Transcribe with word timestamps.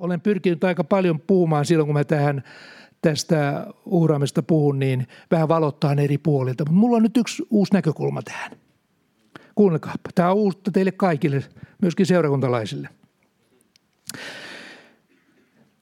Olen 0.00 0.20
pyrkinyt 0.20 0.64
aika 0.64 0.84
paljon 0.84 1.20
puhumaan 1.20 1.64
silloin, 1.64 1.86
kun 1.86 1.94
mä 1.94 2.04
tähän 2.04 2.42
tästä 3.02 3.66
uhraamista 3.86 4.42
puhun, 4.42 4.78
niin 4.78 5.08
vähän 5.30 5.48
valottaa 5.48 5.92
eri 5.92 6.18
puolilta. 6.18 6.64
Mutta 6.64 6.80
mulla 6.80 6.96
on 6.96 7.02
nyt 7.02 7.16
yksi 7.16 7.42
uusi 7.50 7.72
näkökulma 7.72 8.22
tähän. 8.22 8.50
Kuunnelkaa, 9.54 9.94
tämä 10.14 10.30
on 10.30 10.36
uutta 10.36 10.70
teille 10.70 10.92
kaikille, 10.92 11.44
myöskin 11.82 12.06
seurakuntalaisille. 12.06 12.88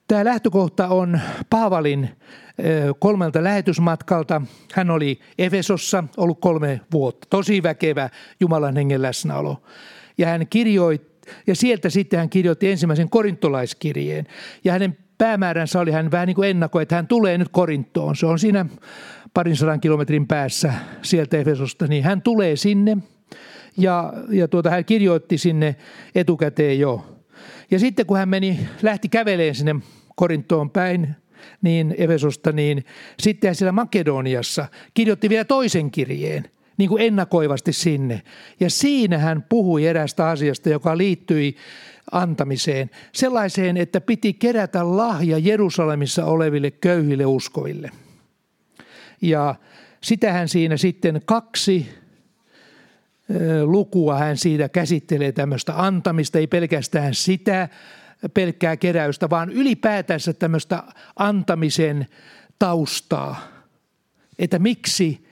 Tämä 0.07 0.25
lähtökohta 0.25 0.87
on 0.87 1.19
Paavalin 1.49 2.09
kolmelta 2.99 3.43
lähetysmatkalta. 3.43 4.41
Hän 4.73 4.89
oli 4.89 5.19
Efesossa 5.37 6.03
ollut 6.17 6.41
kolme 6.41 6.81
vuotta. 6.91 7.27
Tosi 7.29 7.63
väkevä 7.63 8.09
Jumalan 8.39 8.75
hengen 8.75 9.01
läsnäolo. 9.01 9.63
Ja 10.17 10.27
hän 10.27 10.47
kirjoitti, 10.47 11.08
ja 11.47 11.55
sieltä 11.55 11.89
sitten 11.89 12.19
hän 12.19 12.29
kirjoitti 12.29 12.71
ensimmäisen 12.71 13.09
korintolaiskirjeen. 13.09 14.27
Ja 14.63 14.71
hänen 14.71 14.97
päämääränsä 15.17 15.79
oli, 15.79 15.91
hän 15.91 16.11
vähän 16.11 16.27
niin 16.27 16.35
kuin 16.35 16.49
ennakoi, 16.49 16.81
että 16.83 16.95
hän 16.95 17.07
tulee 17.07 17.37
nyt 17.37 17.49
Korintoon. 17.51 18.15
Se 18.15 18.25
on 18.25 18.39
siinä 18.39 18.65
parin 19.33 19.55
sadan 19.55 19.81
kilometrin 19.81 20.27
päässä 20.27 20.73
sieltä 21.01 21.37
Efesosta, 21.37 21.87
niin 21.87 22.03
hän 22.03 22.21
tulee 22.21 22.55
sinne 22.55 22.97
ja, 23.77 24.13
ja 24.29 24.47
tuota, 24.47 24.69
hän 24.69 24.85
kirjoitti 24.85 25.37
sinne 25.37 25.75
etukäteen 26.15 26.79
jo. 26.79 27.05
Ja 27.71 27.79
sitten 27.79 28.05
kun 28.05 28.17
hän 28.17 28.29
meni, 28.29 28.59
lähti 28.81 29.09
käveleen 29.09 29.55
sinne 29.55 29.75
Korintoon 30.15 30.69
päin, 30.69 31.15
niin 31.61 31.95
Efesosta, 31.97 32.51
niin 32.51 32.85
sitten 33.19 33.47
hän 33.47 33.55
siellä 33.55 33.71
Makedoniassa 33.71 34.65
kirjoitti 34.93 35.29
vielä 35.29 35.45
toisen 35.45 35.91
kirjeen, 35.91 36.49
niin 36.79 36.89
kuin 36.89 37.03
ennakoivasti 37.03 37.73
sinne. 37.73 38.21
Ja 38.59 38.69
siinä 38.69 39.17
hän 39.17 39.45
puhui 39.49 39.85
erästä 39.85 40.27
asiasta, 40.27 40.69
joka 40.69 40.97
liittyi 40.97 41.55
antamiseen, 42.11 42.89
sellaiseen, 43.11 43.77
että 43.77 44.01
piti 44.01 44.33
kerätä 44.33 44.97
lahja 44.97 45.37
Jerusalemissa 45.37 46.25
oleville 46.25 46.71
köyhille 46.71 47.25
uskoville. 47.25 47.91
Ja 49.21 49.55
sitähän 50.03 50.49
siinä 50.49 50.77
sitten 50.77 51.21
kaksi 51.25 51.89
lukua 53.63 54.17
hän 54.17 54.37
siitä 54.37 54.69
käsittelee 54.69 55.31
tämmöistä 55.31 55.73
antamista, 55.85 56.37
ei 56.37 56.47
pelkästään 56.47 57.13
sitä 57.13 57.69
pelkkää 58.33 58.77
keräystä, 58.77 59.29
vaan 59.29 59.49
ylipäätänsä 59.49 60.33
tämmöistä 60.33 60.83
antamisen 61.15 62.07
taustaa, 62.59 63.47
että 64.39 64.59
miksi 64.59 65.28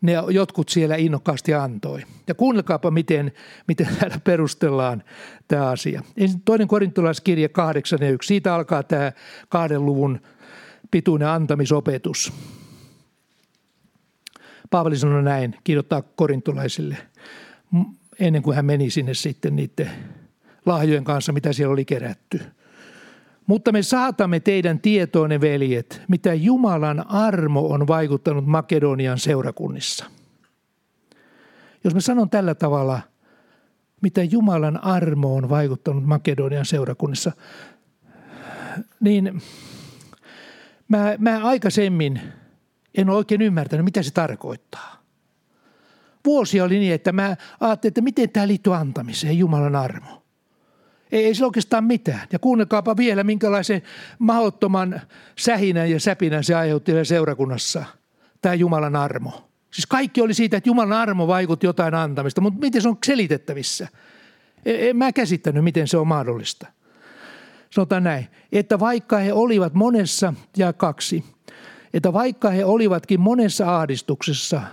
ne 0.00 0.12
jotkut 0.30 0.68
siellä 0.68 0.96
innokkaasti 0.96 1.54
antoi. 1.54 2.02
Ja 2.26 2.34
kuunnelkaapa, 2.34 2.90
miten, 2.90 3.32
miten 3.68 3.88
täällä 4.00 4.20
perustellaan 4.24 5.02
tämä 5.48 5.66
asia. 5.66 6.02
Ensin 6.16 6.40
toinen 6.40 6.68
korintolaiskirja 6.68 7.48
8 7.48 7.98
ja 8.02 8.10
1. 8.10 8.26
Siitä 8.26 8.54
alkaa 8.54 8.82
tämä 8.82 9.12
kahden 9.48 9.86
luvun 9.86 10.20
pituinen 10.90 11.28
antamisopetus. 11.28 12.32
Paavali 14.70 14.96
sanoi 14.96 15.22
näin, 15.22 15.56
kirjoittaa 15.64 16.02
korintolaisille, 16.02 16.96
ennen 18.18 18.42
kuin 18.42 18.56
hän 18.56 18.64
meni 18.64 18.90
sinne 18.90 19.14
sitten 19.14 19.56
niiden 19.56 19.90
lahjojen 20.66 21.04
kanssa, 21.04 21.32
mitä 21.32 21.52
siellä 21.52 21.72
oli 21.72 21.84
kerätty. 21.84 22.40
Mutta 23.46 23.72
me 23.72 23.82
saatamme 23.82 24.40
teidän 24.40 24.80
tietoonne, 24.80 25.40
veljet, 25.40 26.02
mitä 26.08 26.34
Jumalan 26.34 27.10
armo 27.10 27.68
on 27.68 27.86
vaikuttanut 27.86 28.46
Makedonian 28.46 29.18
seurakunnissa. 29.18 30.04
Jos 31.84 31.94
mä 31.94 32.00
sanon 32.00 32.30
tällä 32.30 32.54
tavalla, 32.54 33.00
mitä 34.00 34.22
Jumalan 34.22 34.84
armo 34.84 35.34
on 35.34 35.48
vaikuttanut 35.48 36.04
Makedonian 36.04 36.66
seurakunnissa, 36.66 37.32
niin 39.00 39.42
mä, 40.88 41.14
mä 41.18 41.40
aikaisemmin 41.44 42.20
en 42.94 43.10
ole 43.10 43.16
oikein 43.16 43.42
ymmärtänyt, 43.42 43.84
mitä 43.84 44.02
se 44.02 44.10
tarkoittaa. 44.10 45.02
Vuosia 46.24 46.64
oli 46.64 46.78
niin, 46.78 46.94
että 46.94 47.12
mä 47.12 47.36
ajattelin, 47.60 47.90
että 47.90 48.00
miten 48.00 48.30
tämä 48.30 48.48
liittyy 48.48 48.74
antamiseen, 48.74 49.38
Jumalan 49.38 49.76
armo. 49.76 50.25
Ei, 51.12 51.24
ei 51.24 51.34
se 51.34 51.44
oikeastaan 51.44 51.84
mitään. 51.84 52.26
Ja 52.32 52.38
kuunnelkaapa 52.38 52.96
vielä, 52.96 53.24
minkälaisen 53.24 53.82
mahdottoman 54.18 55.00
sähinän 55.38 55.90
ja 55.90 56.00
säpinän 56.00 56.44
se 56.44 56.54
aiheutti 56.54 56.92
seurakunnassa, 57.02 57.84
tämä 58.42 58.54
Jumalan 58.54 58.96
armo. 58.96 59.48
Siis 59.70 59.86
kaikki 59.86 60.20
oli 60.20 60.34
siitä, 60.34 60.56
että 60.56 60.68
Jumalan 60.68 60.92
armo 60.92 61.26
vaikutti 61.26 61.66
jotain 61.66 61.94
antamista, 61.94 62.40
mutta 62.40 62.60
miten 62.60 62.82
se 62.82 62.88
on 62.88 62.98
selitettävissä? 63.06 63.88
E, 64.64 64.88
en 64.88 64.96
mä 64.96 65.12
käsittänyt, 65.12 65.64
miten 65.64 65.88
se 65.88 65.96
on 65.96 66.06
mahdollista. 66.06 66.66
Sanotaan 67.70 68.04
näin, 68.04 68.26
että 68.52 68.80
vaikka 68.80 69.18
he 69.18 69.32
olivat 69.32 69.74
monessa, 69.74 70.34
ja 70.56 70.72
kaksi, 70.72 71.24
että 71.94 72.12
vaikka 72.12 72.50
he 72.50 72.64
olivatkin 72.64 73.20
monessa 73.20 73.76
ahdistuksessa– 73.76 74.62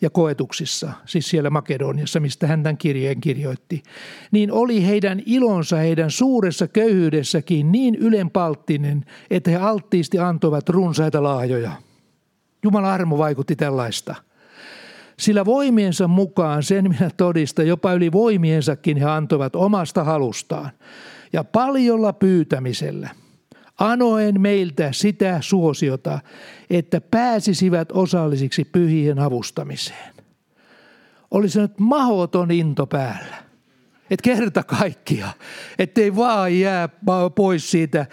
ja 0.00 0.10
koetuksissa, 0.10 0.92
siis 1.06 1.30
siellä 1.30 1.50
Makedoniassa, 1.50 2.20
mistä 2.20 2.46
hän 2.46 2.62
tämän 2.62 2.76
kirjeen 2.76 3.20
kirjoitti, 3.20 3.82
niin 4.30 4.52
oli 4.52 4.86
heidän 4.86 5.22
ilonsa 5.26 5.76
heidän 5.76 6.10
suuressa 6.10 6.68
köyhyydessäkin 6.68 7.72
niin 7.72 7.94
ylenpalttinen, 7.94 9.04
että 9.30 9.50
he 9.50 9.56
alttiisti 9.56 10.18
antoivat 10.18 10.68
runsaita 10.68 11.22
lahjoja. 11.22 11.72
Jumalan 12.62 12.90
armo 12.90 13.18
vaikutti 13.18 13.56
tällaista. 13.56 14.14
Sillä 15.18 15.44
voimiensa 15.44 16.08
mukaan, 16.08 16.62
sen 16.62 16.88
minä 16.88 17.10
todistan, 17.16 17.66
jopa 17.66 17.92
yli 17.92 18.12
voimiensakin 18.12 18.96
he 18.96 19.04
antoivat 19.04 19.56
omasta 19.56 20.04
halustaan 20.04 20.70
ja 21.32 21.44
paljolla 21.44 22.12
pyytämisellä– 22.12 23.10
anoen 23.78 24.40
meiltä 24.40 24.92
sitä 24.92 25.38
suosiota, 25.40 26.18
että 26.70 27.00
pääsisivät 27.00 27.92
osallisiksi 27.92 28.64
pyhien 28.64 29.18
avustamiseen. 29.18 30.14
Oli 31.30 31.48
se 31.48 31.60
nyt 31.60 31.78
mahoton 31.80 32.50
into 32.50 32.86
päällä. 32.86 33.36
Että 34.10 34.22
kerta 34.22 34.62
kaikkia, 34.62 35.28
ettei 35.78 36.16
vaan 36.16 36.58
jää 36.60 36.88
pois 37.34 37.70
siitä 37.70 38.06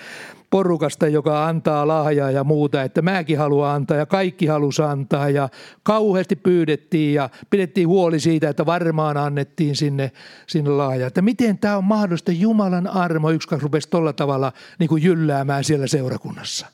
porukasta, 0.54 1.08
joka 1.08 1.48
antaa 1.48 1.88
lahjaa 1.88 2.32
ja 2.32 2.44
muuta, 2.44 2.84
että 2.84 3.02
mäkin 3.02 3.38
haluan 3.38 3.76
antaa 3.76 3.98
ja 3.98 4.06
kaikki 4.06 4.46
halusi 4.46 4.82
antaa 4.82 5.30
ja 5.30 5.50
kauheasti 5.84 6.36
pyydettiin 6.36 7.14
ja 7.14 7.30
pidettiin 7.50 7.88
huoli 7.88 8.20
siitä, 8.20 8.50
että 8.50 8.66
varmaan 8.66 9.18
annettiin 9.18 9.76
sinne, 9.76 10.12
sinne 10.48 10.70
lahjaa. 10.70 11.08
Että 11.08 11.22
miten 11.22 11.58
tämä 11.58 11.78
on 11.78 11.84
mahdollista, 11.84 12.32
Jumalan 12.32 12.88
armo 12.88 13.32
yksi 13.32 13.48
rupesi 13.52 13.90
tuolla 13.90 14.14
tavalla 14.14 14.52
niin 14.80 14.88
kuin 14.88 15.04
jylläämään 15.04 15.64
siellä 15.64 15.88
seurakunnassa. 15.88 16.68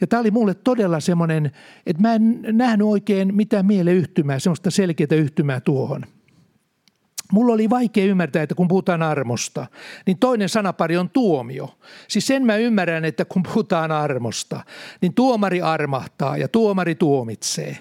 Ja 0.00 0.06
tämä 0.06 0.20
oli 0.20 0.30
mulle 0.30 0.54
todella 0.54 1.00
semmoinen, 1.00 1.50
että 1.86 2.02
mä 2.02 2.14
en 2.14 2.40
nähnyt 2.52 2.86
oikein 2.86 3.34
mitään 3.34 3.66
mieleyhtymää, 3.66 4.38
semmoista 4.38 4.70
selkeää 4.70 5.16
yhtymää 5.16 5.60
tuohon– 5.60 6.04
Mulla 7.32 7.52
oli 7.52 7.70
vaikea 7.70 8.04
ymmärtää, 8.04 8.42
että 8.42 8.54
kun 8.54 8.68
puhutaan 8.68 9.02
armosta, 9.02 9.66
niin 10.06 10.18
toinen 10.18 10.48
sanapari 10.48 10.96
on 10.96 11.10
tuomio. 11.10 11.78
Siis 12.08 12.26
sen 12.26 12.46
mä 12.46 12.56
ymmärrän, 12.56 13.04
että 13.04 13.24
kun 13.24 13.42
puhutaan 13.42 13.92
armosta, 13.92 14.60
niin 15.00 15.14
tuomari 15.14 15.62
armahtaa 15.62 16.36
ja 16.36 16.48
tuomari 16.48 16.94
tuomitsee. 16.94 17.78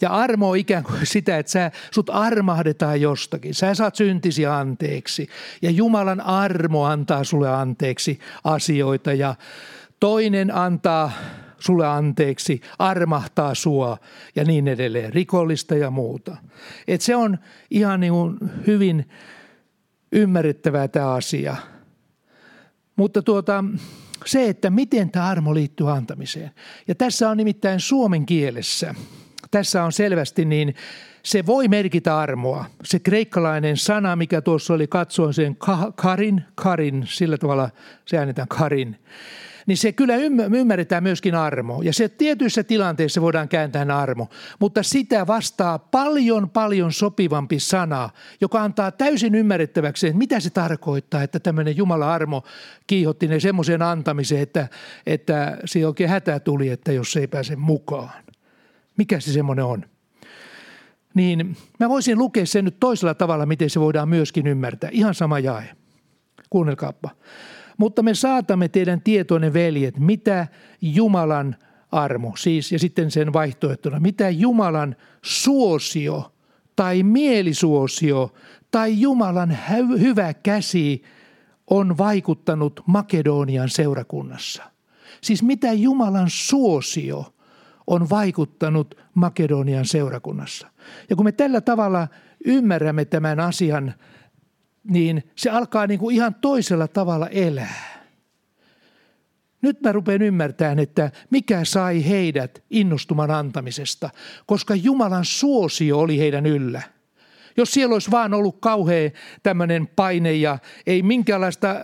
Ja 0.00 0.10
armo 0.10 0.50
on 0.50 0.56
ikään 0.56 0.84
kuin 0.84 1.06
sitä, 1.06 1.38
että 1.38 1.52
sä, 1.52 1.70
sut 1.90 2.10
armahdetaan 2.10 3.00
jostakin. 3.00 3.54
Sä 3.54 3.74
saat 3.74 3.96
syntisi 3.96 4.46
anteeksi. 4.46 5.28
Ja 5.62 5.70
Jumalan 5.70 6.20
armo 6.20 6.84
antaa 6.84 7.24
sulle 7.24 7.48
anteeksi 7.48 8.18
asioita. 8.44 9.12
Ja 9.12 9.34
toinen 10.00 10.54
antaa 10.54 11.12
sulle 11.62 11.86
anteeksi, 11.86 12.60
armahtaa 12.78 13.54
sua 13.54 13.98
ja 14.36 14.44
niin 14.44 14.68
edelleen, 14.68 15.12
rikollista 15.12 15.74
ja 15.74 15.90
muuta. 15.90 16.36
Et 16.88 17.00
se 17.00 17.16
on 17.16 17.38
ihan 17.70 18.00
niin 18.00 18.12
hyvin 18.66 19.08
ymmärrettävää 20.12 20.88
tämä 20.88 21.12
asia. 21.12 21.56
Mutta 22.96 23.22
tuota, 23.22 23.64
se, 24.24 24.48
että 24.48 24.70
miten 24.70 25.10
tämä 25.10 25.26
armo 25.26 25.54
liittyy 25.54 25.90
antamiseen. 25.90 26.50
Ja 26.88 26.94
tässä 26.94 27.30
on 27.30 27.36
nimittäin 27.36 27.80
suomen 27.80 28.26
kielessä, 28.26 28.94
tässä 29.50 29.84
on 29.84 29.92
selvästi 29.92 30.44
niin, 30.44 30.74
se 31.22 31.46
voi 31.46 31.68
merkitä 31.68 32.18
armoa. 32.18 32.64
Se 32.84 32.98
kreikkalainen 32.98 33.76
sana, 33.76 34.16
mikä 34.16 34.40
tuossa 34.40 34.74
oli, 34.74 34.86
katsoin 34.86 35.34
sen 35.34 35.56
karin, 35.94 36.44
karin, 36.54 37.04
sillä 37.06 37.38
tavalla 37.38 37.70
se 38.06 38.18
äänetään 38.18 38.48
karin 38.48 38.96
niin 39.66 39.76
se 39.76 39.92
kyllä 39.92 40.16
ymmärretään 40.54 41.02
myöskin 41.02 41.34
armo. 41.34 41.82
Ja 41.82 41.92
se 41.92 42.08
tietyissä 42.08 42.64
tilanteissa 42.64 43.20
voidaan 43.20 43.48
kääntää 43.48 43.98
armo, 43.98 44.28
mutta 44.58 44.82
sitä 44.82 45.26
vastaa 45.26 45.78
paljon 45.78 46.50
paljon 46.50 46.92
sopivampi 46.92 47.60
sana, 47.60 48.10
joka 48.40 48.62
antaa 48.62 48.90
täysin 48.90 49.34
ymmärrettäväksi, 49.34 50.06
että 50.06 50.18
mitä 50.18 50.40
se 50.40 50.50
tarkoittaa, 50.50 51.22
että 51.22 51.40
tämmöinen 51.40 51.76
Jumala 51.76 52.14
armo 52.14 52.42
kiihotti 52.86 53.26
ne 53.26 53.40
semmoisen 53.40 53.82
antamiseen, 53.82 54.42
että, 54.42 54.68
että 55.06 55.58
se 55.64 55.86
oikein 55.86 56.10
hätä 56.10 56.40
tuli, 56.40 56.68
että 56.68 56.92
jos 56.92 57.12
se 57.12 57.20
ei 57.20 57.26
pääse 57.26 57.56
mukaan. 57.56 58.24
Mikä 58.96 59.20
se 59.20 59.32
semmoinen 59.32 59.64
on? 59.64 59.84
Niin 61.14 61.56
mä 61.80 61.88
voisin 61.88 62.18
lukea 62.18 62.46
sen 62.46 62.64
nyt 62.64 62.80
toisella 62.80 63.14
tavalla, 63.14 63.46
miten 63.46 63.70
se 63.70 63.80
voidaan 63.80 64.08
myöskin 64.08 64.46
ymmärtää. 64.46 64.90
Ihan 64.92 65.14
sama 65.14 65.38
jae. 65.38 65.68
Kuunnelkaappa. 66.50 67.10
Mutta 67.78 68.02
me 68.02 68.14
saatamme 68.14 68.68
teidän 68.68 69.00
tietoinen 69.00 69.52
veljet, 69.52 69.98
mitä 69.98 70.46
Jumalan 70.82 71.56
armo, 71.92 72.32
siis 72.36 72.72
ja 72.72 72.78
sitten 72.78 73.10
sen 73.10 73.32
vaihtoehtona, 73.32 74.00
mitä 74.00 74.30
Jumalan 74.30 74.96
suosio 75.22 76.32
tai 76.76 77.02
mielisuosio 77.02 78.32
tai 78.70 79.00
Jumalan 79.00 79.58
hyvä 80.00 80.34
käsi 80.34 81.02
on 81.70 81.98
vaikuttanut 81.98 82.80
Makedonian 82.86 83.68
seurakunnassa. 83.68 84.62
Siis 85.20 85.42
mitä 85.42 85.72
Jumalan 85.72 86.30
suosio 86.30 87.34
on 87.86 88.10
vaikuttanut 88.10 88.94
Makedonian 89.14 89.84
seurakunnassa. 89.84 90.68
Ja 91.10 91.16
kun 91.16 91.24
me 91.24 91.32
tällä 91.32 91.60
tavalla 91.60 92.08
ymmärrämme 92.44 93.04
tämän 93.04 93.40
asian, 93.40 93.94
niin 94.84 95.22
se 95.36 95.50
alkaa 95.50 95.86
niin 95.86 96.00
kuin 96.00 96.14
ihan 96.14 96.34
toisella 96.34 96.88
tavalla 96.88 97.28
elää. 97.28 98.02
Nyt 99.62 99.80
mä 99.80 99.92
rupean 99.92 100.22
ymmärtämään, 100.22 100.78
että 100.78 101.10
mikä 101.30 101.64
sai 101.64 102.08
heidät 102.08 102.62
innostuman 102.70 103.30
antamisesta, 103.30 104.10
koska 104.46 104.74
Jumalan 104.74 105.24
suosio 105.24 105.98
oli 105.98 106.18
heidän 106.18 106.46
yllä– 106.46 106.82
jos 107.56 107.72
siellä 107.72 107.92
olisi 107.92 108.10
vaan 108.10 108.34
ollut 108.34 108.56
kauhea 108.60 109.10
tämmöinen 109.42 109.86
paine 109.96 110.32
ja 110.32 110.58
ei 110.86 111.02
minkäänlaista 111.02 111.80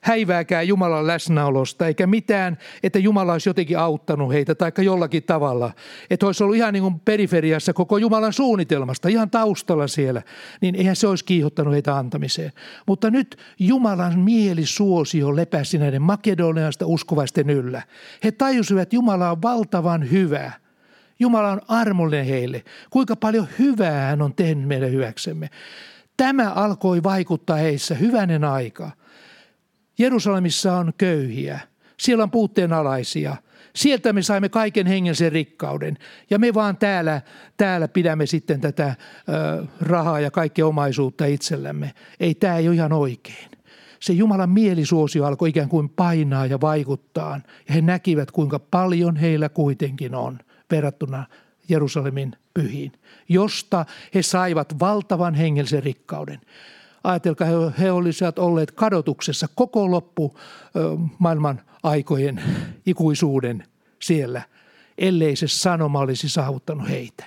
häivääkään 0.00 0.68
Jumalan 0.68 1.06
läsnäolosta 1.06 1.86
eikä 1.86 2.06
mitään, 2.06 2.58
että 2.82 2.98
Jumala 2.98 3.32
olisi 3.32 3.48
jotenkin 3.48 3.78
auttanut 3.78 4.32
heitä 4.32 4.54
tai 4.54 4.72
jollakin 4.78 5.22
tavalla. 5.22 5.72
Että 6.10 6.26
olisi 6.26 6.44
ollut 6.44 6.56
ihan 6.56 6.72
niin 6.72 6.82
kuin 6.82 7.00
periferiassa 7.00 7.72
koko 7.72 7.98
Jumalan 7.98 8.32
suunnitelmasta, 8.32 9.08
ihan 9.08 9.30
taustalla 9.30 9.86
siellä, 9.86 10.22
niin 10.60 10.74
eihän 10.74 10.96
se 10.96 11.06
olisi 11.06 11.24
kiihottanut 11.24 11.74
heitä 11.74 11.96
antamiseen. 11.96 12.52
Mutta 12.86 13.10
nyt 13.10 13.36
Jumalan 13.58 14.18
mielisuosio 14.18 15.36
lepäsi 15.36 15.78
näiden 15.78 16.02
makedoniasta 16.02 16.86
uskovaisten 16.86 17.50
yllä. 17.50 17.82
He 18.24 18.32
tajusivat, 18.32 18.82
että 18.82 18.96
Jumala 18.96 19.30
on 19.30 19.42
valtavan 19.42 20.10
hyvä– 20.10 20.52
Jumala 21.18 21.50
on 21.50 21.60
armollinen 21.68 22.26
heille. 22.26 22.64
Kuinka 22.90 23.16
paljon 23.16 23.48
hyvää 23.58 24.10
hän 24.10 24.22
on 24.22 24.34
tehnyt 24.34 24.68
meidän 24.68 24.90
hyväksemme. 24.90 25.50
Tämä 26.16 26.50
alkoi 26.50 27.02
vaikuttaa 27.02 27.56
heissä 27.56 27.94
hyvänen 27.94 28.44
aika. 28.44 28.90
Jerusalemissa 29.98 30.76
on 30.76 30.92
köyhiä. 30.98 31.60
Siellä 31.96 32.22
on 32.22 32.30
puutteenalaisia. 32.30 33.36
Sieltä 33.74 34.12
me 34.12 34.22
saimme 34.22 34.48
kaiken 34.48 34.86
hengellisen 34.86 35.32
rikkauden. 35.32 35.98
Ja 36.30 36.38
me 36.38 36.54
vaan 36.54 36.76
täällä, 36.76 37.20
täällä 37.56 37.88
pidämme 37.88 38.26
sitten 38.26 38.60
tätä 38.60 38.94
ö, 39.28 39.66
rahaa 39.80 40.20
ja 40.20 40.30
kaikkea 40.30 40.66
omaisuutta 40.66 41.26
itsellämme. 41.26 41.94
Ei, 42.20 42.34
tämä 42.34 42.56
ei 42.56 42.68
ole 42.68 42.74
ihan 42.74 42.92
oikein. 42.92 43.50
Se 44.00 44.12
Jumalan 44.12 44.50
mielisuosio 44.50 45.24
alkoi 45.24 45.48
ikään 45.48 45.68
kuin 45.68 45.88
painaa 45.88 46.46
ja 46.46 46.60
vaikuttaa. 46.60 47.40
Ja 47.68 47.74
he 47.74 47.80
näkivät, 47.80 48.30
kuinka 48.30 48.58
paljon 48.58 49.16
heillä 49.16 49.48
kuitenkin 49.48 50.14
on 50.14 50.38
verrattuna 50.70 51.26
Jerusalemin 51.68 52.32
pyhiin, 52.54 52.92
josta 53.28 53.84
he 54.14 54.22
saivat 54.22 54.80
valtavan 54.80 55.34
hengellisen 55.34 55.82
rikkauden. 55.82 56.40
Ajatelkaa, 57.06 57.70
he 57.78 57.90
olisivat 57.90 58.38
olleet 58.38 58.70
kadotuksessa 58.70 59.48
koko 59.54 59.90
loppu 59.90 60.38
maailman 61.18 61.60
aikojen 61.82 62.42
ikuisuuden 62.86 63.64
siellä, 64.02 64.42
ellei 64.98 65.36
se 65.36 65.48
sanoma 65.48 66.00
olisi 66.00 66.28
saavuttanut 66.28 66.88
heitä. 66.88 67.24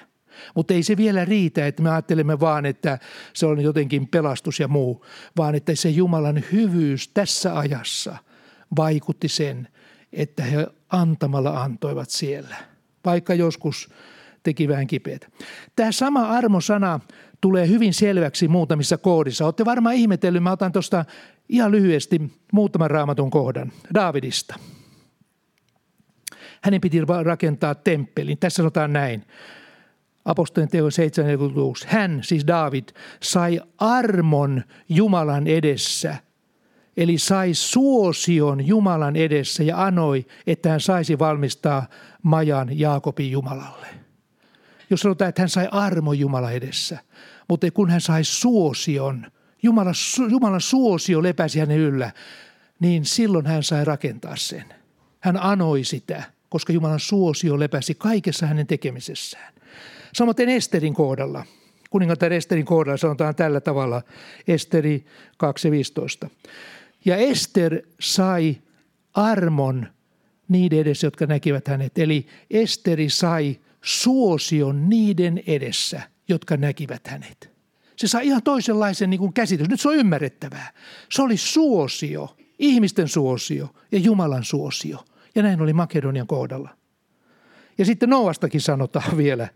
Mutta 0.55 0.73
ei 0.73 0.83
se 0.83 0.97
vielä 0.97 1.25
riitä, 1.25 1.67
että 1.67 1.83
me 1.83 1.89
ajattelemme 1.89 2.39
vaan, 2.39 2.65
että 2.65 2.99
se 3.33 3.45
on 3.45 3.61
jotenkin 3.61 4.07
pelastus 4.07 4.59
ja 4.59 4.67
muu, 4.67 5.05
vaan 5.37 5.55
että 5.55 5.75
se 5.75 5.89
Jumalan 5.89 6.43
hyvyys 6.51 7.07
tässä 7.07 7.57
ajassa 7.57 8.17
vaikutti 8.77 9.27
sen, 9.27 9.67
että 10.13 10.43
he 10.43 10.67
antamalla 10.89 11.63
antoivat 11.63 12.09
siellä– 12.09 12.55
vaikka 13.05 13.33
joskus 13.33 13.89
teki 14.43 14.67
vähän 14.67 14.87
kipeätä. 14.87 15.27
Tämä 15.75 15.91
sama 15.91 16.29
armosana 16.29 16.99
tulee 17.41 17.67
hyvin 17.67 17.93
selväksi 17.93 18.47
muutamissa 18.47 18.97
koodissa. 18.97 19.45
Olette 19.45 19.65
varmaan 19.65 19.95
ihmetellyt, 19.95 20.43
mä 20.43 20.51
otan 20.51 20.71
tuosta 20.71 21.05
ihan 21.49 21.71
lyhyesti 21.71 22.21
muutaman 22.53 22.91
raamatun 22.91 23.29
kohdan 23.29 23.71
Daavidista. 23.93 24.55
Hänen 26.61 26.81
piti 26.81 27.01
rakentaa 27.23 27.75
temppelin. 27.75 28.37
Tässä 28.37 28.57
sanotaan 28.57 28.93
näin. 28.93 29.25
Apostolien 30.25 30.69
teo 30.69 30.91
746. 30.91 31.87
Hän, 31.89 32.19
siis 32.23 32.47
David, 32.47 32.83
sai 33.21 33.59
armon 33.77 34.63
Jumalan 34.89 35.47
edessä– 35.47 36.15
eli 36.99 37.17
sai 37.17 37.53
suosion 37.53 38.67
Jumalan 38.67 39.15
edessä 39.15 39.63
ja 39.63 39.85
anoi, 39.85 40.25
että 40.47 40.69
hän 40.69 40.79
saisi 40.79 41.19
valmistaa 41.19 41.87
majan 42.23 42.79
Jaakobin 42.79 43.31
Jumalalle. 43.31 43.87
Jos 44.89 44.99
sanotaan, 44.99 45.29
että 45.29 45.41
hän 45.41 45.49
sai 45.49 45.67
armo 45.71 46.13
Jumala 46.13 46.51
edessä, 46.51 46.97
mutta 47.49 47.71
kun 47.71 47.89
hän 47.89 48.01
sai 48.01 48.23
suosion, 48.23 49.25
Jumalan, 49.63 49.93
Jumalan 50.29 50.61
suosio 50.61 51.23
lepäsi 51.23 51.59
hänen 51.59 51.77
yllä, 51.77 52.11
niin 52.79 53.05
silloin 53.05 53.45
hän 53.45 53.63
sai 53.63 53.85
rakentaa 53.85 54.35
sen. 54.35 54.65
Hän 55.19 55.37
anoi 55.37 55.83
sitä, 55.83 56.23
koska 56.49 56.73
Jumalan 56.73 56.99
suosio 56.99 57.59
lepäsi 57.59 57.95
kaikessa 57.95 58.45
hänen 58.45 58.67
tekemisessään. 58.67 59.53
Samoin 60.13 60.49
Esterin 60.49 60.93
kohdalla. 60.93 61.45
Kuningatar 61.89 62.33
Esterin 62.33 62.65
kohdalla 62.65 62.97
sanotaan 62.97 63.35
tällä 63.35 63.61
tavalla, 63.61 64.01
Esteri 64.47 65.05
2.15. 66.23 66.29
Ja 67.05 67.17
Ester 67.17 67.81
sai 67.99 68.57
armon 69.13 69.87
niiden 70.47 70.79
edessä, 70.79 71.07
jotka 71.07 71.25
näkivät 71.25 71.67
hänet. 71.67 71.97
Eli 71.97 72.27
Esteri 72.51 73.09
sai 73.09 73.59
suosion 73.81 74.89
niiden 74.89 75.43
edessä, 75.47 76.01
jotka 76.27 76.57
näkivät 76.57 77.07
hänet. 77.07 77.51
Se 77.95 78.07
sai 78.07 78.27
ihan 78.27 78.43
toisenlaisen 78.43 79.09
niin 79.09 79.19
kuin 79.19 79.33
käsitys. 79.33 79.69
Nyt 79.69 79.81
se 79.81 79.89
on 79.89 79.95
ymmärrettävää. 79.95 80.73
Se 81.11 81.21
oli 81.21 81.37
suosio, 81.37 82.37
ihmisten 82.59 83.07
suosio 83.07 83.69
ja 83.91 83.99
Jumalan 83.99 84.43
suosio. 84.43 85.05
Ja 85.35 85.43
näin 85.43 85.61
oli 85.61 85.73
Makedonian 85.73 86.27
kohdalla. 86.27 86.69
Ja 87.77 87.85
sitten 87.85 88.09
Noastakin 88.09 88.61
sanotaan 88.61 89.17
vielä. 89.23 89.47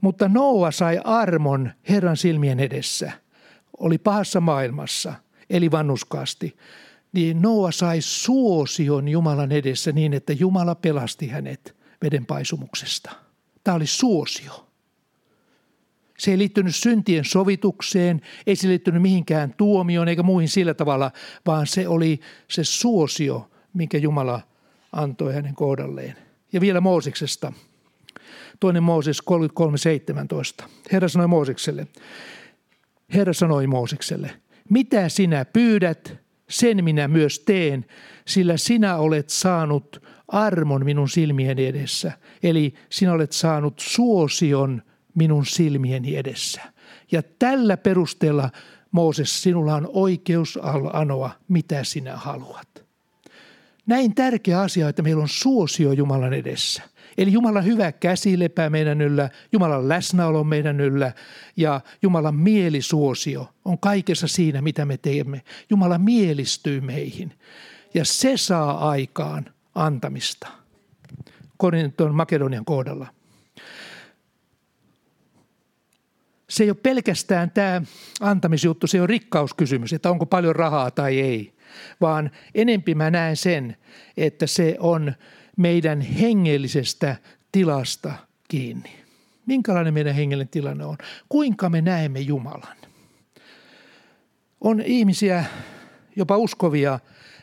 Mutta 0.00 0.28
Noa 0.28 0.70
sai 0.70 1.00
armon 1.04 1.70
Herran 1.88 2.16
silmien 2.16 2.60
edessä. 2.60 3.12
Oli 3.78 3.98
pahassa 3.98 4.40
maailmassa– 4.40 5.14
eli 5.52 5.70
vannuskaasti, 5.70 6.56
niin 7.12 7.42
Noa 7.42 7.72
sai 7.72 8.00
suosion 8.00 9.08
Jumalan 9.08 9.52
edessä 9.52 9.92
niin, 9.92 10.12
että 10.14 10.32
Jumala 10.32 10.74
pelasti 10.74 11.28
hänet 11.28 11.76
veden 12.02 12.26
paisumuksesta. 12.26 13.10
Tämä 13.64 13.74
oli 13.74 13.86
suosio. 13.86 14.68
Se 16.18 16.30
ei 16.30 16.38
liittynyt 16.38 16.76
syntien 16.76 17.24
sovitukseen, 17.24 18.20
ei 18.46 18.56
se 18.56 18.68
liittynyt 18.68 19.02
mihinkään 19.02 19.54
tuomioon 19.56 20.08
eikä 20.08 20.22
muihin 20.22 20.48
sillä 20.48 20.74
tavalla, 20.74 21.10
vaan 21.46 21.66
se 21.66 21.88
oli 21.88 22.20
se 22.48 22.64
suosio, 22.64 23.50
minkä 23.72 23.98
Jumala 23.98 24.40
antoi 24.92 25.34
hänen 25.34 25.54
kohdalleen. 25.54 26.16
Ja 26.52 26.60
vielä 26.60 26.80
Mooseksesta. 26.80 27.52
Toinen 28.60 28.82
Mooses 28.82 29.18
33.17. 30.62 30.68
Herra 30.92 31.08
sanoi 31.08 31.26
Moosekselle, 31.26 31.86
Herra 33.14 33.32
sanoi 33.32 33.66
Moosekselle, 33.66 34.30
mitä 34.70 35.08
sinä 35.08 35.44
pyydät, 35.44 36.16
sen 36.52 36.84
minä 36.84 37.08
myös 37.08 37.40
teen, 37.40 37.86
sillä 38.26 38.56
sinä 38.56 38.96
olet 38.96 39.30
saanut 39.30 40.02
armon 40.28 40.84
minun 40.84 41.08
silmieni 41.08 41.66
edessä. 41.66 42.12
Eli 42.42 42.74
sinä 42.90 43.12
olet 43.12 43.32
saanut 43.32 43.74
suosion 43.78 44.82
minun 45.14 45.46
silmieni 45.46 46.16
edessä. 46.16 46.60
Ja 47.12 47.22
tällä 47.38 47.76
perusteella, 47.76 48.50
Mooses, 48.90 49.42
sinulla 49.42 49.74
on 49.74 49.88
oikeus 49.92 50.58
anoa, 50.92 51.30
mitä 51.48 51.84
sinä 51.84 52.16
haluat. 52.16 52.84
Näin 53.86 54.14
tärkeä 54.14 54.60
asia, 54.60 54.88
että 54.88 55.02
meillä 55.02 55.22
on 55.22 55.28
suosio 55.28 55.92
Jumalan 55.92 56.32
edessä. 56.32 56.82
Eli 57.18 57.32
Jumalan 57.32 57.64
hyvä 57.64 57.92
käsi 57.92 58.38
lepää 58.38 58.70
meidän 58.70 59.00
yllä, 59.00 59.30
Jumalan 59.52 59.88
läsnäolo 59.88 60.44
meidän 60.44 60.80
yllä 60.80 61.12
ja 61.56 61.80
Jumalan 62.02 62.34
mielisuosio 62.34 63.48
on 63.64 63.78
kaikessa 63.78 64.28
siinä, 64.28 64.62
mitä 64.62 64.84
me 64.84 64.96
teemme. 64.96 65.42
Jumala 65.70 65.98
mielistyy 65.98 66.80
meihin 66.80 67.32
ja 67.94 68.04
se 68.04 68.36
saa 68.36 68.90
aikaan 68.90 69.44
antamista. 69.74 70.48
Korinton 71.56 72.14
Makedonian 72.14 72.64
kohdalla. 72.64 73.06
Se 76.48 76.64
ei 76.64 76.70
ole 76.70 76.76
pelkästään 76.82 77.50
tämä 77.50 77.82
antamisjuttu, 78.20 78.86
se 78.86 79.02
on 79.02 79.08
rikkauskysymys, 79.08 79.92
että 79.92 80.10
onko 80.10 80.26
paljon 80.26 80.56
rahaa 80.56 80.90
tai 80.90 81.20
ei, 81.20 81.54
vaan 82.00 82.30
enempi 82.54 82.94
mä 82.94 83.10
näen 83.10 83.36
sen, 83.36 83.76
että 84.16 84.46
se 84.46 84.76
on 84.80 85.12
meidän 85.62 86.00
hengellisestä 86.00 87.16
tilasta 87.52 88.12
kiinni. 88.48 88.90
Minkälainen 89.46 89.94
meidän 89.94 90.14
hengellinen 90.14 90.48
tilanne 90.48 90.84
on? 90.84 90.96
Kuinka 91.28 91.68
me 91.68 91.80
näemme 91.80 92.20
Jumalan? 92.20 92.76
On 94.60 94.80
ihmisiä, 94.80 95.44
jopa 96.16 96.36
uskovia 96.36 97.00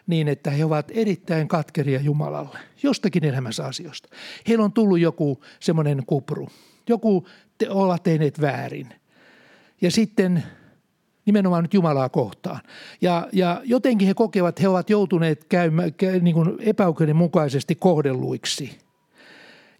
niin, 0.08 0.28
että 0.28 0.52
he 0.52 0.66
ovat 0.66 0.92
erittäin 0.94 1.48
katkeria 1.48 2.02
Jumalalle 2.02 2.60
jostakin 2.84 3.26
elämänsä 3.26 3.66
asioista. 3.66 4.10
Heillä 4.48 4.66
on 4.66 4.74
tullut 4.74 5.00
joku 5.00 5.44
semmoinen 5.60 6.04
kupru, 6.06 6.50
joku 6.88 7.28
te 7.58 7.70
ovat 7.70 8.04
tehneet 8.04 8.42
väärin. 8.42 8.90
Ja 9.82 9.92
sitten 9.92 10.44
nimenomaan 11.30 11.64
nyt 11.64 11.74
Jumalaa 11.74 12.10
kohtaan. 12.10 12.60
Ja, 13.02 13.28
ja 13.34 13.62
jotenkin 13.64 14.08
he 14.08 14.14
kokevat, 14.14 14.50
että 14.50 14.62
he 14.62 14.68
ovat 14.68 14.90
joutuneet 14.90 15.44
käymään 15.44 15.92
niin 16.22 16.36
epäoikeudenmukaisesti 16.60 17.76
kohdelluiksi. 17.76 18.80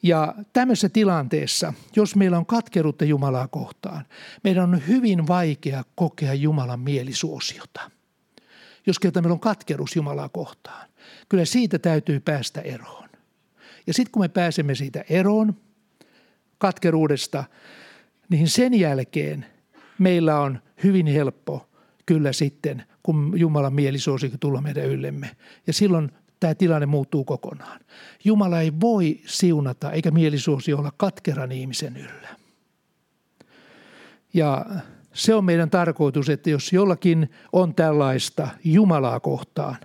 Ja 0.04 0.36
tämmöisessä 0.54 0.90
tilanteessa, 0.90 1.74
jos 1.96 2.16
meillä 2.16 2.38
on 2.38 2.46
katkeruutta 2.46 3.06
Jumalaa 3.06 3.48
kohtaan, 3.48 4.06
meidän 4.44 4.64
on 4.64 4.88
hyvin 4.88 5.28
vaikea 5.28 5.84
kokea 5.96 6.34
Jumalan 6.34 6.80
mielisuosiota. 6.80 7.92
Jos 8.86 9.00
kerta 9.00 9.22
meillä 9.22 9.34
on 9.34 9.40
katkeruus 9.40 9.96
Jumalaa 9.96 10.30
kohtaan, 10.30 10.90
kyllä 11.30 11.46
siitä 11.46 11.80
täytyy 11.80 12.20
päästä 12.20 12.62
eroon. 12.62 13.10
Ja 13.88 13.94
sitten 13.94 14.12
kun 14.12 14.22
me 14.22 14.30
pääsemme 14.30 14.76
siitä 14.76 15.04
eroon, 15.10 15.54
katkeruudesta, 16.58 17.44
niin 18.30 18.48
sen 18.48 18.74
jälkeen 18.74 19.46
meillä 20.00 20.40
on 20.40 20.60
hyvin 20.84 21.08
helppo 21.08 21.70
kyllä 22.06 22.34
sitten, 22.34 22.84
kun 23.04 23.34
Jumalan 23.36 23.74
mielisuosikki 23.74 24.38
tulla 24.38 24.62
meidän 24.62 24.86
yllemme. 24.86 25.36
Ja 25.68 25.74
silloin 25.74 26.12
tämä 26.40 26.56
tilanne 26.56 26.86
muuttuu 26.86 27.24
kokonaan. 27.24 27.80
Jumala 28.24 28.62
ei 28.62 28.72
voi 28.82 29.20
siunata 29.26 29.92
eikä 29.92 30.12
mielisuosi 30.12 30.74
olla 30.74 30.92
katkeran 30.98 31.52
ihmisen 31.52 31.98
yllä. 31.98 32.30
Ja 34.34 34.66
se 35.14 35.36
on 35.36 35.46
meidän 35.46 35.70
tarkoitus, 35.70 36.30
että 36.30 36.50
jos 36.50 36.74
jollakin 36.74 37.30
on 37.54 37.76
tällaista 37.76 38.48
Jumalaa 38.64 39.20
kohtaan, 39.20 39.78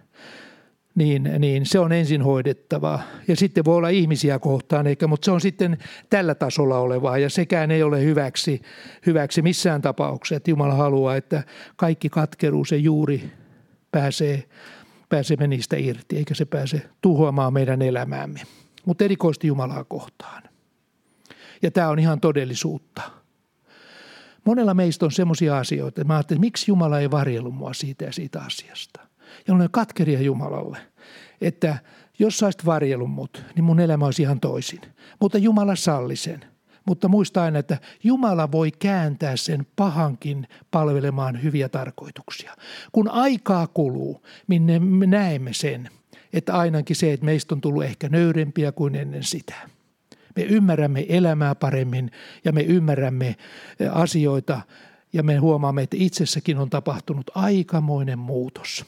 niin, 0.94 1.30
niin 1.38 1.66
se 1.66 1.78
on 1.78 1.92
ensin 1.92 2.22
hoidettava. 2.22 3.00
Ja 3.28 3.36
sitten 3.36 3.64
voi 3.64 3.76
olla 3.76 3.88
ihmisiä 3.88 4.38
kohtaan, 4.38 4.86
eikä, 4.86 5.06
mutta 5.06 5.24
se 5.24 5.30
on 5.30 5.40
sitten 5.40 5.78
tällä 6.10 6.34
tasolla 6.34 6.78
olevaa 6.78 7.18
ja 7.18 7.30
sekään 7.30 7.70
ei 7.70 7.82
ole 7.82 8.04
hyväksi, 8.04 8.62
hyväksi 9.06 9.42
missään 9.42 9.82
tapauksessa. 9.82 10.36
Että 10.36 10.50
Jumala 10.50 10.74
haluaa, 10.74 11.16
että 11.16 11.42
kaikki 11.76 12.08
katkeruus 12.08 12.72
ja 12.72 12.78
juuri 12.78 13.30
pääsee, 13.90 14.44
pääsemme 15.08 15.46
niistä 15.46 15.76
irti, 15.76 16.16
eikä 16.16 16.34
se 16.34 16.44
pääse 16.44 16.82
tuhoamaan 17.02 17.52
meidän 17.52 17.82
elämäämme. 17.82 18.40
Mutta 18.86 19.04
erikoisesti 19.04 19.46
Jumalaa 19.46 19.84
kohtaan. 19.84 20.42
Ja 21.62 21.70
tämä 21.70 21.88
on 21.88 21.98
ihan 21.98 22.20
todellisuutta. 22.20 23.02
Monella 24.44 24.74
meistä 24.74 25.04
on 25.04 25.12
semmoisia 25.12 25.58
asioita, 25.58 26.00
että 26.00 26.04
mä 26.04 26.14
ajattelin, 26.14 26.38
että 26.38 26.46
miksi 26.46 26.70
Jumala 26.70 27.00
ei 27.00 27.10
varjellut 27.10 27.54
mua 27.54 27.74
siitä 27.74 28.04
ja 28.04 28.12
siitä 28.12 28.40
asiasta– 28.40 29.00
ja 29.48 29.54
olen 29.54 29.68
katkeria 29.70 30.20
Jumalalle, 30.20 30.78
että 31.40 31.78
jos 32.18 32.38
saisit 32.38 32.66
varjelun 32.66 33.10
mut, 33.10 33.44
niin 33.54 33.64
mun 33.64 33.80
elämä 33.80 34.04
olisi 34.04 34.22
ihan 34.22 34.40
toisin. 34.40 34.80
Mutta 35.20 35.38
Jumala 35.38 35.76
salli 35.76 36.16
sen. 36.16 36.44
Mutta 36.86 37.08
muista 37.08 37.42
aina, 37.42 37.58
että 37.58 37.78
Jumala 38.02 38.52
voi 38.52 38.70
kääntää 38.78 39.36
sen 39.36 39.66
pahankin 39.76 40.48
palvelemaan 40.70 41.42
hyviä 41.42 41.68
tarkoituksia. 41.68 42.56
Kun 42.92 43.08
aikaa 43.08 43.66
kuluu, 43.66 44.22
minne 44.46 44.78
me 44.78 45.06
näemme 45.06 45.52
sen, 45.52 45.88
että 46.32 46.54
ainakin 46.54 46.96
se, 46.96 47.12
että 47.12 47.26
meistä 47.26 47.54
on 47.54 47.60
tullut 47.60 47.84
ehkä 47.84 48.08
nöyrempiä 48.08 48.72
kuin 48.72 48.94
ennen 48.94 49.22
sitä. 49.22 49.54
Me 50.36 50.42
ymmärrämme 50.42 51.06
elämää 51.08 51.54
paremmin 51.54 52.10
ja 52.44 52.52
me 52.52 52.62
ymmärrämme 52.62 53.26
eh, 53.28 53.96
asioita 53.96 54.60
ja 55.12 55.22
me 55.22 55.36
huomaamme, 55.36 55.82
että 55.82 55.96
itsessäkin 56.00 56.58
on 56.58 56.70
tapahtunut 56.70 57.30
aikamoinen 57.34 58.18
muutos 58.18 58.84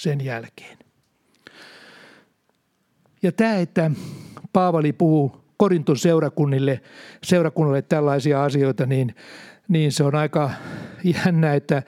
sen 0.00 0.24
jälkeen. 0.24 0.78
Ja 3.22 3.32
tämä, 3.32 3.56
että 3.56 3.90
Paavali 4.52 4.92
puhuu 4.92 5.44
Korinton 5.56 5.96
seurakunnille, 5.96 6.80
seurakunnalle 7.24 7.82
tällaisia 7.82 8.44
asioita, 8.44 8.86
niin, 8.86 9.14
niin 9.68 9.92
se 9.92 10.04
on 10.04 10.14
aika 10.14 10.50
jännä, 11.04 11.54
että 11.54 11.82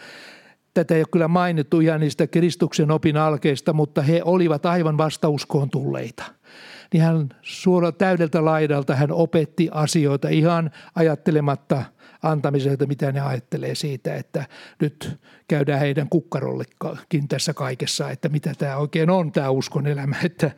tätä 0.74 0.94
ei 0.94 1.00
ole 1.00 1.06
kyllä 1.12 1.28
mainittu 1.28 1.80
ihan 1.80 2.00
niistä 2.00 2.26
Kristuksen 2.26 2.90
opin 2.90 3.16
alkeista, 3.16 3.72
mutta 3.72 4.02
he 4.02 4.20
olivat 4.24 4.66
aivan 4.66 4.98
vastauskoon 4.98 5.70
tulleita. 5.70 6.24
Niin 6.92 7.02
hän 7.02 7.28
suora 7.42 7.92
täydeltä 7.92 8.44
laidalta 8.44 8.94
hän 8.94 9.12
opetti 9.12 9.68
asioita 9.72 10.28
ihan 10.28 10.70
ajattelematta– 10.94 11.84
antamiselta, 12.22 12.86
mitä 12.86 13.12
ne 13.12 13.20
ajattelee 13.20 13.74
siitä, 13.74 14.14
että 14.14 14.46
nyt 14.80 15.18
käydään 15.48 15.80
heidän 15.80 16.08
kukkarollekin 16.08 17.28
tässä 17.28 17.54
kaikessa, 17.54 18.10
että 18.10 18.28
mitä 18.28 18.54
tämä 18.58 18.76
oikein 18.76 19.10
on 19.10 19.32
tämä 19.32 19.50
uskon 19.50 19.86
elämä, 19.86 20.16
että, 20.24 20.50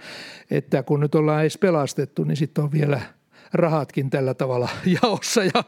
että 0.50 0.82
kun 0.82 1.00
nyt 1.00 1.14
ollaan 1.14 1.40
edes 1.40 1.58
pelastettu, 1.58 2.24
niin 2.24 2.36
sitten 2.36 2.64
on 2.64 2.72
vielä 2.72 3.00
rahatkin 3.52 4.10
tällä 4.10 4.34
tavalla 4.34 4.68
jaossa 5.02 5.44
ja 5.44 5.64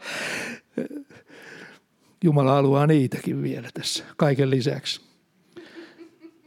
Jumala 2.25 2.53
haluaa 2.53 2.87
niitäkin 2.87 3.43
vielä 3.43 3.69
tässä 3.75 4.05
kaiken 4.17 4.51
lisäksi. 4.51 5.01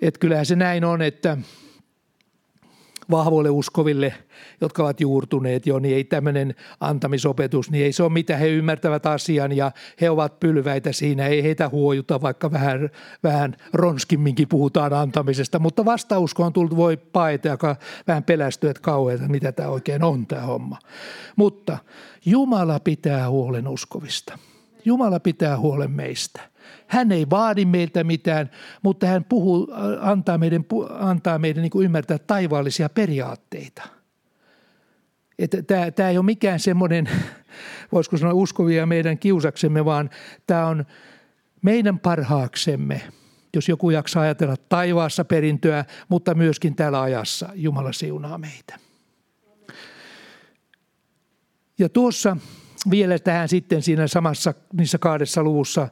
Että 0.01 0.19
kyllähän 0.19 0.45
se 0.45 0.55
näin 0.55 0.85
on, 0.85 1.01
että 1.01 1.37
vahvoille 3.11 3.49
uskoville, 3.49 4.13
jotka 4.61 4.83
ovat 4.83 5.01
juurtuneet 5.01 5.67
jo, 5.67 5.79
niin 5.79 5.95
ei 5.95 6.03
tämmöinen 6.03 6.55
antamisopetus, 6.79 7.71
niin 7.71 7.85
ei 7.85 7.93
se 7.93 8.03
ole 8.03 8.11
mitä 8.11 8.37
he 8.37 8.47
ymmärtävät 8.47 9.05
asian 9.05 9.57
ja 9.57 9.71
he 10.01 10.09
ovat 10.09 10.39
pylväitä 10.39 10.91
siinä, 10.91 11.27
ei 11.27 11.43
heitä 11.43 11.69
huojuta, 11.69 12.21
vaikka 12.21 12.51
vähän, 12.51 12.89
vähän 13.23 13.55
ronskimminkin 13.73 14.47
puhutaan 14.47 14.93
antamisesta, 14.93 15.59
mutta 15.59 15.85
vastausko 15.85 16.43
on 16.43 16.53
tullut 16.53 16.75
voi 16.75 16.97
paeta 16.97 17.47
ja 17.47 17.57
vähän 18.07 18.23
pelästyä, 18.23 18.71
että 18.71 18.81
kauheata, 18.81 19.27
mitä 19.27 19.51
tämä 19.51 19.69
oikein 19.69 20.03
on 20.03 20.27
tämä 20.27 20.41
homma. 20.41 20.77
Mutta 21.35 21.77
Jumala 22.25 22.79
pitää 22.79 23.29
huolen 23.29 23.67
uskovista. 23.67 24.37
Jumala 24.85 25.19
pitää 25.19 25.57
huolen 25.57 25.91
meistä. 25.91 26.41
Hän 26.87 27.11
ei 27.11 27.29
vaadi 27.29 27.65
meiltä 27.65 28.03
mitään, 28.03 28.49
mutta 28.83 29.07
hän 29.07 29.23
puhuu, 29.23 29.67
antaa 29.99 30.37
meidän, 30.37 30.65
antaa 30.99 31.39
meidän 31.39 31.61
niin 31.61 31.83
ymmärtää 31.83 32.17
taivaallisia 32.17 32.89
periaatteita. 32.89 33.81
Tämä, 35.67 35.91
tämä 35.91 36.09
ei 36.09 36.17
ole 36.17 36.25
mikään 36.25 36.59
semmoinen, 36.59 37.09
voisiko 37.91 38.17
sanoa 38.17 38.33
uskovia 38.33 38.85
meidän 38.85 39.17
kiusaksemme, 39.17 39.85
vaan 39.85 40.09
tämä 40.47 40.67
on 40.67 40.85
meidän 41.61 41.99
parhaaksemme, 41.99 43.01
jos 43.55 43.69
joku 43.69 43.89
jaksaa 43.89 44.23
ajatella 44.23 44.55
taivaassa 44.69 45.25
perintöä, 45.25 45.85
mutta 46.09 46.35
myöskin 46.35 46.75
täällä 46.75 47.01
ajassa 47.01 47.49
Jumala 47.53 47.93
siunaa 47.93 48.37
meitä. 48.37 48.79
Ja 51.79 51.89
tuossa 51.89 52.37
vielä 52.89 53.19
tähän 53.19 53.49
sitten 53.49 53.81
siinä 53.81 54.07
samassa 54.07 54.53
niissä 54.73 54.97
kahdessa 54.97 55.43
luvussa 55.43 55.87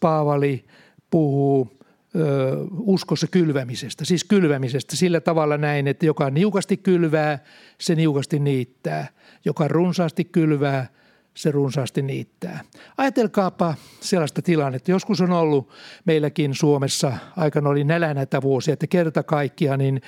Paavali 0.00 0.64
puhuu 1.10 1.78
ö, 2.16 2.56
uskossa 2.78 3.26
kylvämisestä, 3.26 4.04
siis 4.04 4.24
kylvämisestä 4.24 4.96
sillä 4.96 5.20
tavalla 5.20 5.56
näin, 5.56 5.88
että 5.88 6.06
joka 6.06 6.30
niukasti 6.30 6.76
kylvää, 6.76 7.38
se 7.78 7.94
niukasti 7.94 8.38
niittää. 8.38 9.08
Joka 9.44 9.68
runsaasti 9.68 10.24
kylvää, 10.24 10.86
se 11.34 11.50
runsaasti 11.50 12.02
niittää. 12.02 12.60
Ajatelkaapa 12.96 13.74
sellaista 14.00 14.42
tilannetta. 14.42 14.90
Joskus 14.90 15.20
on 15.20 15.32
ollut 15.32 15.68
meilläkin 16.04 16.54
Suomessa, 16.54 17.12
aikana 17.36 17.70
oli 17.70 17.84
nälänätä 17.84 18.42
vuosia, 18.42 18.72
että 18.72 18.86
kerta 18.86 19.22
kaikkia, 19.22 19.76
niin 19.76 20.00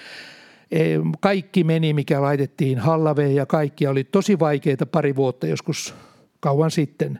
e, 0.70 0.80
kaikki 1.20 1.64
meni, 1.64 1.92
mikä 1.92 2.22
laitettiin 2.22 2.78
hallaveen 2.78 3.34
ja 3.34 3.46
kaikkia 3.46 3.90
oli 3.90 4.04
tosi 4.04 4.38
vaikeita 4.38 4.86
pari 4.86 5.16
vuotta 5.16 5.46
joskus 5.46 5.94
kauan 6.40 6.70
sitten 6.70 7.18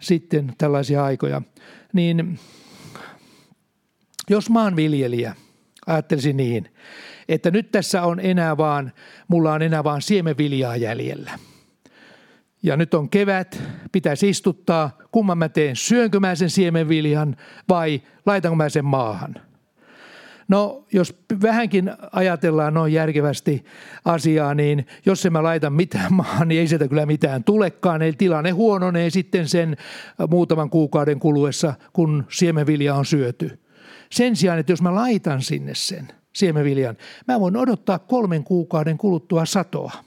sitten 0.00 0.52
tällaisia 0.58 1.04
aikoja, 1.04 1.42
niin 1.92 2.38
jos 4.30 4.50
maanviljelijä 4.50 5.34
ajattelisi 5.86 6.32
niin, 6.32 6.74
että 7.28 7.50
nyt 7.50 7.70
tässä 7.70 8.02
on 8.02 8.20
enää 8.20 8.56
vaan, 8.56 8.92
mulla 9.28 9.52
on 9.52 9.62
enää 9.62 9.84
vaan 9.84 10.02
siemenviljaa 10.02 10.76
jäljellä. 10.76 11.38
Ja 12.62 12.76
nyt 12.76 12.94
on 12.94 13.10
kevät, 13.10 13.62
pitäisi 13.92 14.28
istuttaa, 14.28 14.98
kumman 15.10 15.38
mä 15.38 15.48
teen, 15.48 15.76
syönkö 15.76 16.20
mä 16.20 16.34
sen 16.34 16.50
siemenviljan 16.50 17.36
vai 17.68 18.02
laitanko 18.26 18.56
mä 18.56 18.68
sen 18.68 18.84
maahan– 18.84 19.34
No 20.48 20.84
jos 20.92 21.14
vähänkin 21.42 21.92
ajatellaan 22.12 22.74
noin 22.74 22.92
järkevästi 22.92 23.64
asiaa, 24.04 24.54
niin 24.54 24.86
jos 25.06 25.26
en 25.26 25.32
mä 25.32 25.42
laita 25.42 25.70
mitään 25.70 26.14
maahan, 26.14 26.48
niin 26.48 26.60
ei 26.60 26.68
sieltä 26.68 26.88
kyllä 26.88 27.06
mitään 27.06 27.44
tulekaan. 27.44 28.02
Eli 28.02 28.12
tilanne 28.12 28.50
huononee 28.50 29.10
sitten 29.10 29.48
sen 29.48 29.76
muutaman 30.30 30.70
kuukauden 30.70 31.20
kuluessa, 31.20 31.74
kun 31.92 32.24
siemenvilja 32.28 32.94
on 32.94 33.04
syöty. 33.04 33.58
Sen 34.10 34.36
sijaan, 34.36 34.58
että 34.58 34.72
jos 34.72 34.82
mä 34.82 34.94
laitan 34.94 35.42
sinne 35.42 35.74
sen 35.74 36.08
siemenviljan, 36.32 36.96
mä 37.28 37.40
voin 37.40 37.56
odottaa 37.56 37.98
kolmen 37.98 38.44
kuukauden 38.44 38.98
kuluttua 38.98 39.44
satoa. 39.44 40.05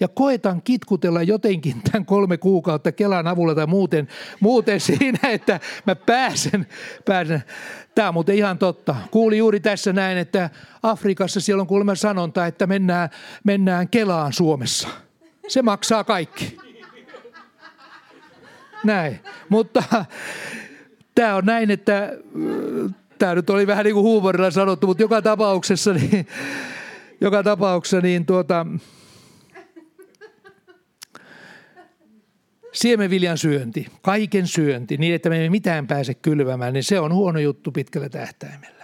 Ja 0.00 0.08
koetan 0.08 0.62
kitkutella 0.62 1.22
jotenkin 1.22 1.82
tämän 1.82 2.06
kolme 2.06 2.38
kuukautta 2.38 2.92
Kelan 2.92 3.26
avulla 3.26 3.54
tai 3.54 3.66
muuten, 3.66 4.08
muuten 4.40 4.80
siinä, 4.80 5.28
että 5.28 5.60
mä 5.86 5.94
pääsen, 5.94 6.66
pääsen. 7.04 7.42
Tämä 7.94 8.08
on 8.08 8.14
muuten 8.14 8.36
ihan 8.36 8.58
totta. 8.58 8.96
Kuuli 9.10 9.38
juuri 9.38 9.60
tässä 9.60 9.92
näin, 9.92 10.18
että 10.18 10.50
Afrikassa 10.82 11.40
siellä 11.40 11.60
on 11.60 11.66
kuulemma 11.66 11.94
sanonta, 11.94 12.46
että 12.46 12.66
mennään, 12.66 13.08
mennään 13.44 13.88
Kelaan 13.88 14.32
Suomessa. 14.32 14.88
Se 15.48 15.62
maksaa 15.62 16.04
kaikki. 16.04 16.56
Näin. 18.84 19.20
Mutta 19.48 19.82
tämä 21.14 21.36
on 21.36 21.44
näin, 21.44 21.70
että 21.70 22.12
tämä 23.18 23.34
nyt 23.34 23.50
oli 23.50 23.66
vähän 23.66 23.84
niin 23.84 23.94
kuin 23.94 24.04
huumorilla 24.04 24.50
sanottu, 24.50 24.86
mutta 24.86 25.02
joka 25.02 25.22
tapauksessa 25.22 25.92
niin, 25.92 26.26
joka 27.20 27.42
tapauksessa 27.42 28.00
niin 28.00 28.26
tuota, 28.26 28.66
siemenviljan 32.72 33.38
syönti, 33.38 33.86
kaiken 34.02 34.46
syönti, 34.46 34.96
niin 34.96 35.14
että 35.14 35.28
me 35.28 35.36
emme 35.36 35.50
mitään 35.50 35.86
pääse 35.86 36.14
kylvämään, 36.14 36.72
niin 36.72 36.84
se 36.84 37.00
on 37.00 37.14
huono 37.14 37.38
juttu 37.38 37.72
pitkällä 37.72 38.08
tähtäimellä. 38.08 38.78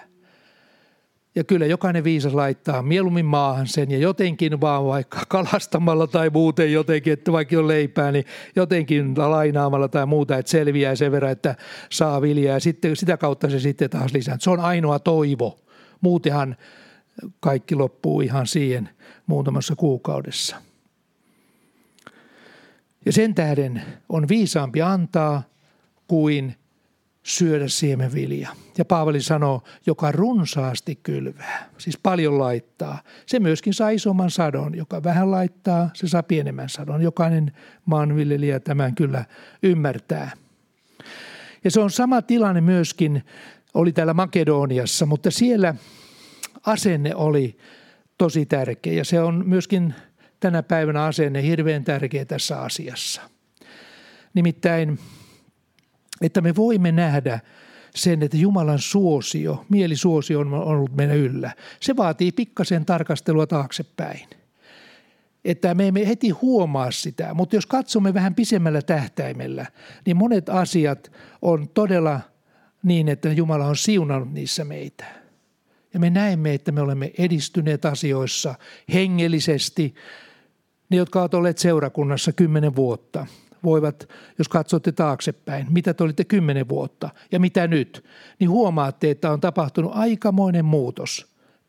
Ja 1.37 1.45
kyllä 1.45 1.67
jokainen 1.67 2.05
viisas 2.05 2.35
laittaa 2.35 2.83
mieluummin 2.83 3.27
maahan 3.27 3.67
sen 3.67 3.91
ja 3.91 3.99
jotenkin 3.99 4.61
vaan 4.61 4.85
vaikka 4.85 5.21
kalastamalla 5.29 6.07
tai 6.07 6.31
muuten 6.31 6.73
jotenkin, 6.73 7.13
että 7.13 7.33
vaikka 7.33 7.59
on 7.59 7.69
leipää, 7.69 8.13
niin 8.13 8.25
jotenkin 8.57 9.15
lainaamalla 9.17 9.89
tai 9.89 10.07
muuta, 10.07 10.39
että 10.39 10.51
selviää 10.51 10.95
sen 10.95 11.13
verran, 11.13 11.33
että 11.33 11.55
saa 11.91 12.23
viljaa 12.23 12.55
ja 12.55 12.61
sitten 12.61 12.97
sitä 12.97 13.17
kautta 13.17 13.51
se 13.51 13.61
sitten 13.61 13.91
taas 13.91 14.13
lisää. 14.13 14.37
Se 14.41 14.51
on 14.51 14.61
ainoa 14.61 14.99
toivo. 14.99 15.59
Muutenhan 16.01 16.57
kaikki 17.41 17.75
loppuu 17.75 18.21
ihan 18.21 18.47
siihen 18.47 18.89
muutamassa 19.27 19.77
kuukaudessa. 19.77 20.57
Ja 23.07 23.13
sen 23.13 23.35
tähden 23.35 23.83
on 24.09 24.29
viisaampi 24.29 24.83
antaa 24.83 25.43
kuin 26.09 26.57
syödä 27.23 27.69
siemenvilja. 27.69 28.49
Ja 28.79 28.85
Paavali 28.85 29.21
sanoo, 29.21 29.63
joka 29.87 30.13
runsaasti 30.13 30.97
kylvää, 31.03 31.71
siis 31.79 31.99
paljon 31.99 32.39
laittaa. 32.39 33.03
Se 33.27 33.41
myöskin 33.41 33.75
saa 33.75 33.91
isomman 33.91 34.31
sadon, 34.31 34.75
joka 34.75 35.03
vähän 35.05 35.31
laittaa, 35.31 35.91
se 35.95 36.09
saa 36.09 36.23
pienemmän 36.23 36.69
sadon. 36.69 37.03
Jokainen 37.03 37.53
maanviljelijä 37.85 38.61
tämän 38.61 38.95
kyllä 38.95 39.25
ymmärtää. 39.63 40.31
Ja 41.65 41.71
se 41.71 41.81
on 41.81 41.91
sama 41.91 42.23
tilanne 42.23 42.61
myöskin, 42.61 43.25
oli 43.75 43.93
täällä 43.93 44.15
Makedoniassa, 44.15 45.07
mutta 45.07 45.31
siellä 45.31 45.75
asenne 46.67 47.15
oli 47.15 47.59
tosi 48.19 48.47
tärkeä 48.47 48.93
ja 48.93 49.05
se 49.05 49.21
on 49.21 49.43
myöskin 49.47 49.95
tänä 50.45 50.63
päivänä 50.63 51.05
asenne 51.05 51.43
hirveän 51.43 51.85
tärkeä 51.85 52.25
tässä 52.25 52.61
asiassa. 52.61 53.23
Nimittäin 54.35 54.99
että 56.21 56.41
me 56.41 56.57
voimme 56.57 56.93
nähdä 56.93 57.41
sen, 57.95 58.23
että 58.23 58.37
Jumalan 58.37 58.79
suosio, 58.79 59.65
mielisuosio 59.69 60.41
on 60.41 60.55
ollut 60.55 60.97
meidän 60.97 61.17
yllä. 61.17 61.53
Se 61.81 61.97
vaatii 61.97 62.33
pikkasen 62.33 62.85
tarkastelua 62.85 63.47
taaksepäin. 63.47 64.29
Että 65.45 65.75
me 65.75 65.89
emme 65.89 66.09
heti 66.09 66.31
huomaa 66.31 66.91
sitä, 66.91 67.35
mutta 67.35 67.57
jos 67.57 67.67
katsomme 67.67 68.15
vähän 68.15 68.35
pisemmällä 68.35 68.83
tähtäimellä, 68.83 69.67
niin 70.07 70.17
monet 70.17 70.49
asiat 70.49 71.13
on 71.43 71.69
todella 71.69 72.21
niin, 72.83 73.09
että 73.09 73.33
Jumala 73.33 73.67
on 73.67 73.77
siunannut 73.77 74.33
niissä 74.33 74.65
meitä. 74.65 75.05
Ja 75.95 76.01
me 76.01 76.11
näemme, 76.11 76.55
että 76.55 76.73
me 76.73 76.81
olemme 76.81 77.13
edistyneet 77.19 77.85
asioissa 77.85 78.55
hengellisesti. 78.95 79.95
Ne, 80.91 80.97
jotka 80.97 81.21
ovat 81.21 81.35
olleet 81.35 81.59
seurakunnassa 81.59 82.33
kymmenen 82.33 82.77
vuotta– 82.77 83.27
voivat, 83.65 84.09
jos 84.39 84.49
katsotte 84.49 84.93
taaksepäin, 84.93 85.67
mitä 85.71 85.95
te 85.95 86.05
olitte 86.05 86.25
kymmenen 86.25 86.69
vuotta 86.69 87.11
ja 87.33 87.41
mitä 87.41 87.67
nyt, 87.67 88.05
niin 88.39 88.51
huomaatte, 88.51 89.11
että 89.11 89.31
on 89.31 89.41
tapahtunut 89.41 89.93
aikamoinen 89.95 90.65
muutos 90.65 91.27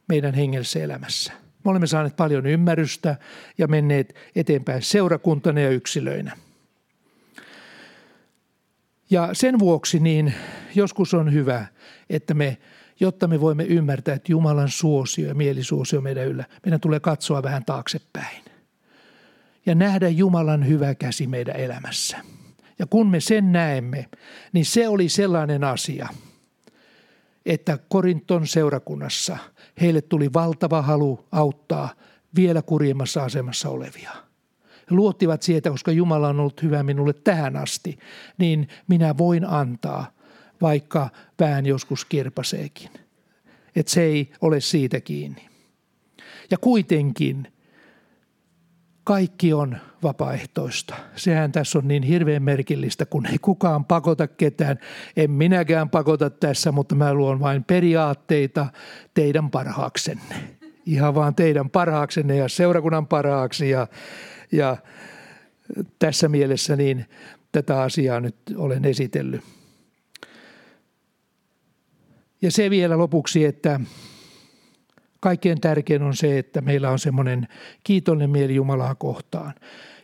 meidän 0.08 0.34
hengellisessä 0.34 0.80
elämässä. 0.80 1.34
Me 1.66 1.72
olemme 1.72 1.88
saaneet 1.88 2.16
paljon 2.16 2.46
ymmärrystä 2.46 3.16
ja 3.58 3.68
menneet 3.68 4.16
eteenpäin 4.36 4.82
seurakuntana 4.82 5.60
ja 5.60 5.70
yksilöinä. 5.70 6.38
Ja 9.10 9.30
sen 9.34 9.60
vuoksi 9.60 10.00
niin 10.00 10.34
joskus 10.76 11.14
on 11.14 11.34
hyvä, 11.34 11.66
että 12.10 12.34
me, 12.34 12.58
jotta 13.00 13.28
me 13.28 13.42
voimme 13.42 13.64
ymmärtää, 13.64 14.16
että 14.16 14.32
Jumalan 14.32 14.70
suosio 14.70 15.28
ja 15.28 15.36
mielisuosio 15.36 16.02
meidän 16.02 16.28
yllä, 16.28 16.46
meidän 16.66 16.80
tulee 16.80 17.00
katsoa 17.00 17.44
vähän 17.44 17.66
taaksepäin 17.66 18.45
ja 19.66 19.76
nähdä 19.76 20.10
Jumalan 20.10 20.68
hyvä 20.68 20.96
käsi 20.96 21.28
meidän 21.28 21.56
elämässä. 21.56 22.18
Ja 22.80 22.86
kun 22.86 23.08
me 23.08 23.20
sen 23.20 23.52
näemme, 23.52 24.06
niin 24.54 24.66
se 24.66 24.88
oli 24.88 25.10
sellainen 25.10 25.64
asia, 25.64 26.08
että 27.46 27.80
Korinton 27.90 28.48
seurakunnassa 28.48 29.38
heille 29.82 30.02
tuli 30.02 30.34
valtava 30.34 30.82
halu 30.82 31.26
auttaa 31.32 31.90
vielä 32.36 32.62
kurjemmassa 32.62 33.24
asemassa 33.24 33.70
olevia. 33.70 34.12
He 34.92 34.96
luottivat 34.96 35.42
siitä, 35.42 35.70
koska 35.70 35.92
Jumala 35.92 36.30
on 36.30 36.40
ollut 36.40 36.64
hyvä 36.64 36.84
minulle 36.84 37.14
tähän 37.14 37.56
asti, 37.56 37.98
niin 38.38 38.68
minä 38.88 39.18
voin 39.18 39.46
antaa, 39.46 40.12
vaikka 40.62 41.10
vähän 41.40 41.66
joskus 41.66 42.06
kirpaseekin. 42.06 42.90
Että 43.76 43.92
se 43.92 44.02
ei 44.02 44.32
ole 44.42 44.60
siitä 44.62 45.02
kiinni. 45.02 45.50
Ja 46.52 46.58
kuitenkin 46.58 47.48
kaikki 49.06 49.54
on 49.54 49.78
vapaaehtoista. 50.04 50.96
Sehän 51.16 51.52
tässä 51.52 51.80
on 51.80 51.88
niin 51.88 52.04
hirveän 52.04 52.44
merkillistä, 52.44 53.06
kun 53.06 53.26
ei 53.26 53.38
kukaan 53.38 53.86
pakota 53.86 54.28
ketään. 54.28 54.80
En 55.18 55.32
minäkään 55.32 55.90
pakota 55.90 56.30
tässä, 56.30 56.72
mutta 56.72 56.96
mä 56.96 57.14
luon 57.14 57.40
vain 57.40 57.64
periaatteita 57.64 58.68
teidän 59.14 59.52
parhaaksenne. 59.52 60.36
Ihan 60.86 61.16
vaan 61.16 61.36
teidän 61.36 61.70
parhaaksenne 61.70 62.36
ja 62.36 62.50
seurakunnan 62.50 63.08
parhaaksi. 63.08 63.70
Ja, 63.70 63.88
ja 64.52 64.78
tässä 66.00 66.30
mielessä 66.30 66.76
niin 66.76 67.06
tätä 67.52 67.82
asiaa 67.82 68.20
nyt 68.20 68.36
olen 68.56 68.86
esitellyt. 68.86 69.42
Ja 72.42 72.52
se 72.52 72.70
vielä 72.70 72.98
lopuksi, 72.98 73.46
että 73.46 73.80
kaikkein 75.26 75.62
tärkein 75.62 76.04
on 76.04 76.16
se, 76.16 76.40
että 76.40 76.62
meillä 76.62 76.90
on 76.90 77.00
semmoinen 77.00 77.48
kiitollinen 77.84 78.30
mieli 78.30 78.56
Jumalaa 78.56 78.96
kohtaan. 78.96 79.54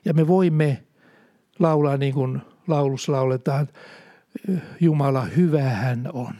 Ja 0.06 0.14
me 0.14 0.28
voimme 0.28 0.84
laulaa 1.60 1.98
niin 1.98 2.14
kuin 2.14 2.42
laulussa 2.68 3.12
lauletaan, 3.12 3.68
Jumala 4.80 5.22
hyvä 5.22 5.62
hän 5.62 6.10
on. 6.14 6.34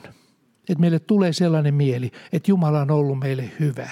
Että 0.70 0.80
meille 0.80 1.00
tulee 1.00 1.34
sellainen 1.34 1.74
mieli, 1.74 2.12
että 2.34 2.52
Jumala 2.52 2.82
on 2.82 2.92
ollut 2.92 3.20
meille 3.20 3.52
hyvä. 3.60 3.90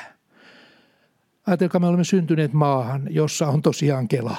Ajatelkaa, 1.47 1.79
me 1.79 1.87
olemme 1.87 2.03
syntyneet 2.03 2.53
maahan, 2.53 3.07
jossa 3.09 3.47
on 3.47 3.61
tosiaan 3.61 4.07
Kela 4.07 4.37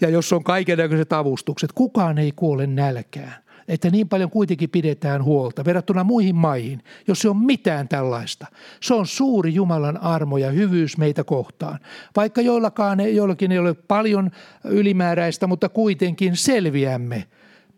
ja 0.00 0.08
jossa 0.08 0.36
on 0.36 0.44
kaikenlaiset 0.44 1.12
avustukset. 1.12 1.72
Kukaan 1.72 2.18
ei 2.18 2.32
kuole 2.36 2.66
nälkään 2.66 3.41
että 3.68 3.90
niin 3.90 4.08
paljon 4.08 4.30
kuitenkin 4.30 4.70
pidetään 4.70 5.24
huolta 5.24 5.64
verrattuna 5.64 6.04
muihin 6.04 6.34
maihin, 6.34 6.82
jos 7.08 7.18
se 7.18 7.28
on 7.28 7.36
mitään 7.36 7.88
tällaista. 7.88 8.46
Se 8.80 8.94
on 8.94 9.06
suuri 9.06 9.54
Jumalan 9.54 10.02
armo 10.02 10.38
ja 10.38 10.50
hyvyys 10.50 10.98
meitä 10.98 11.24
kohtaan. 11.24 11.78
Vaikka 12.16 12.40
joillakaan, 12.40 13.14
joillakin 13.14 13.52
ei 13.52 13.58
ole 13.58 13.74
paljon 13.74 14.30
ylimääräistä, 14.64 15.46
mutta 15.46 15.68
kuitenkin 15.68 16.36
selviämme 16.36 17.24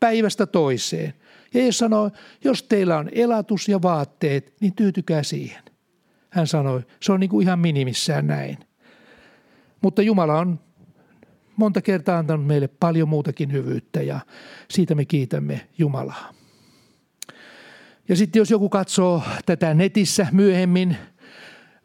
päivästä 0.00 0.46
toiseen. 0.46 1.14
Ja 1.54 1.64
jos 1.64 1.78
sanoo, 1.78 2.10
jos 2.44 2.62
teillä 2.62 2.98
on 2.98 3.08
elatus 3.12 3.68
ja 3.68 3.82
vaatteet, 3.82 4.54
niin 4.60 4.74
tyytykää 4.74 5.22
siihen. 5.22 5.62
Hän 6.30 6.46
sanoi, 6.46 6.82
se 7.00 7.12
on 7.12 7.20
niin 7.20 7.30
kuin 7.30 7.42
ihan 7.42 7.58
minimissään 7.58 8.26
näin. 8.26 8.58
Mutta 9.82 10.02
Jumala 10.02 10.38
on 10.38 10.60
monta 11.56 11.82
kertaa 11.82 12.18
antanut 12.18 12.46
meille 12.46 12.68
paljon 12.68 13.08
muutakin 13.08 13.52
hyvyyttä 13.52 14.02
ja 14.02 14.20
siitä 14.70 14.94
me 14.94 15.04
kiitämme 15.04 15.68
Jumalaa. 15.78 16.34
Ja 18.08 18.16
sitten 18.16 18.40
jos 18.40 18.50
joku 18.50 18.68
katsoo 18.68 19.22
tätä 19.46 19.74
netissä 19.74 20.26
myöhemmin, 20.32 20.96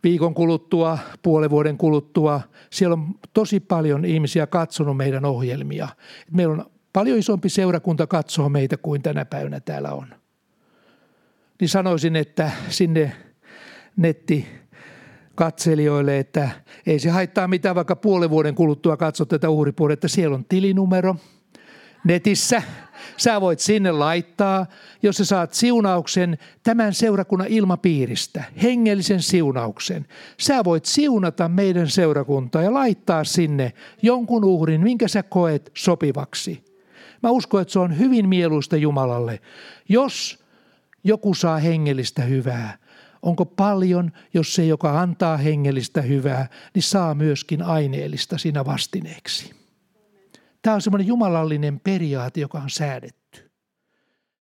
viikon 0.03 0.33
kuluttua, 0.33 0.97
puolen 1.23 1.49
vuoden 1.49 1.77
kuluttua, 1.77 2.41
siellä 2.69 2.93
on 2.93 3.07
tosi 3.33 3.59
paljon 3.59 4.05
ihmisiä 4.05 4.47
katsonut 4.47 4.97
meidän 4.97 5.25
ohjelmia. 5.25 5.87
Meillä 6.31 6.53
on 6.53 6.65
paljon 6.93 7.19
isompi 7.19 7.49
seurakunta 7.49 8.07
katsoa 8.07 8.49
meitä 8.49 8.77
kuin 8.77 9.01
tänä 9.01 9.25
päivänä 9.25 9.59
täällä 9.59 9.91
on. 9.91 10.07
Niin 11.59 11.69
sanoisin, 11.69 12.15
että 12.15 12.51
sinne 12.69 13.15
netti 13.97 14.58
katselijoille, 15.39 16.19
että 16.19 16.49
ei 16.85 16.99
se 16.99 17.09
haittaa 17.09 17.47
mitään, 17.47 17.75
vaikka 17.75 17.95
puolen 17.95 18.29
vuoden 18.29 18.55
kuluttua 18.55 18.97
katsot 18.97 19.29
tätä 19.29 19.49
uhripuolta, 19.49 19.93
että 19.93 20.07
siellä 20.07 20.35
on 20.35 20.45
tilinumero, 20.45 21.15
netissä. 22.03 22.61
Sä 23.17 23.41
voit 23.41 23.59
sinne 23.59 23.91
laittaa, 23.91 24.65
jos 25.03 25.17
sä 25.17 25.25
saat 25.25 25.53
siunauksen 25.53 26.37
tämän 26.63 26.93
seurakunnan 26.93 27.47
ilmapiiristä, 27.47 28.43
hengellisen 28.63 29.21
siunauksen. 29.21 30.05
Sä 30.39 30.63
voit 30.63 30.85
siunata 30.85 31.49
meidän 31.49 31.87
seurakuntaa 31.87 32.61
ja 32.61 32.73
laittaa 32.73 33.23
sinne 33.23 33.73
jonkun 34.01 34.45
uhrin, 34.45 34.81
minkä 34.81 35.07
sä 35.07 35.23
koet 35.23 35.71
sopivaksi. 35.77 36.63
Mä 37.23 37.29
uskon, 37.29 37.61
että 37.61 37.71
se 37.71 37.79
on 37.79 37.97
hyvin 37.99 38.29
mieluista 38.29 38.77
Jumalalle. 38.77 39.39
Jos 39.89 40.43
joku 41.03 41.33
saa 41.33 41.57
hengellistä 41.57 42.21
hyvää, 42.21 42.77
onko 43.21 43.45
paljon, 43.45 44.11
jos 44.33 44.55
se, 44.55 44.65
joka 44.65 45.01
antaa 45.01 45.37
hengellistä 45.37 46.01
hyvää, 46.01 46.47
niin 46.73 46.83
saa 46.83 47.15
myöskin 47.15 47.61
aineellista 47.61 48.37
siinä 48.37 48.65
vastineeksi. 48.65 49.53
Tämä 50.61 50.73
on 50.73 50.81
semmoinen 50.81 51.07
jumalallinen 51.07 51.79
periaate, 51.79 52.41
joka 52.41 52.59
on 52.59 52.69
säädetty. 52.69 53.18